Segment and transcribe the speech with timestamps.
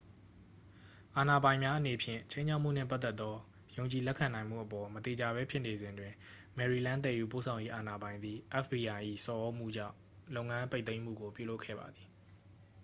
[1.17, 3.35] အာဏာပိုင်များအနေဖြင့် ခြိမ်းခြောက်မှုနှင့်ပတ်သက်သော
[3.77, 6.13] ယုံကြည်လက်ခံနိုင်မှုအပေါ် မသေချာဘဲဖြစ်နေစဉ်တွင်
[6.57, 8.79] maryland သယ်ယူပို့ဆောင်ရေးအာဏာပိုင်သည် fbi
[9.25, 9.95] ၏ဆော်သြမှုကြောင့်
[10.35, 12.07] လုပ်ငန်းပိတ်သိမ်းမှုကို ပြုလုပ်ခဲ့ပါသည်